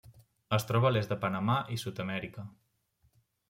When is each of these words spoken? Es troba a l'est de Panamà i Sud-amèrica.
Es 0.57 0.65
troba 0.69 0.89
a 0.89 0.91
l'est 0.95 1.13
de 1.15 1.19
Panamà 1.27 1.59
i 1.77 1.79
Sud-amèrica. 1.85 2.51